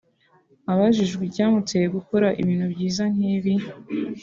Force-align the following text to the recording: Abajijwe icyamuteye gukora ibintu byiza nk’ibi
Abajijwe 0.71 1.21
icyamuteye 1.25 1.87
gukora 1.95 2.27
ibintu 2.41 2.65
byiza 2.73 3.03
nk’ibi 3.13 3.53